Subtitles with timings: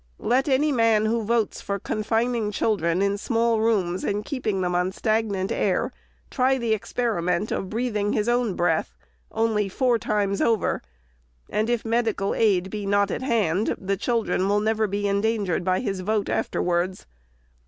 [0.17, 4.91] Let any man, who votes for confining children in small rooms and keeping them on
[4.91, 5.93] stagnant air,
[6.31, 8.97] try the experiment of breathing his own breath
[9.31, 10.81] only four times over;
[11.51, 15.81] and, if medical aid be not at hand, the children will never be endangered by
[15.81, 17.05] his vote afterwards.